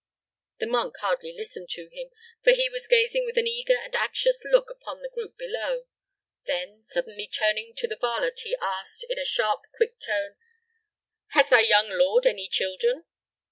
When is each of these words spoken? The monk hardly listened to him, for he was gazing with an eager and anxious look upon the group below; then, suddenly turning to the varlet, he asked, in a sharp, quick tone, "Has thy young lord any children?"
The 0.57 0.65
monk 0.65 0.95
hardly 1.01 1.31
listened 1.31 1.69
to 1.73 1.87
him, 1.95 2.09
for 2.43 2.53
he 2.53 2.67
was 2.69 2.87
gazing 2.87 3.23
with 3.23 3.37
an 3.37 3.45
eager 3.45 3.75
and 3.77 3.95
anxious 3.95 4.43
look 4.45 4.67
upon 4.71 5.03
the 5.03 5.09
group 5.13 5.37
below; 5.37 5.85
then, 6.47 6.81
suddenly 6.81 7.27
turning 7.27 7.75
to 7.75 7.87
the 7.87 7.97
varlet, 7.97 8.39
he 8.39 8.57
asked, 8.59 9.05
in 9.11 9.19
a 9.19 9.25
sharp, 9.25 9.61
quick 9.75 9.99
tone, 9.99 10.37
"Has 11.33 11.49
thy 11.51 11.59
young 11.61 11.89
lord 11.91 12.25
any 12.25 12.47
children?" 12.49 13.03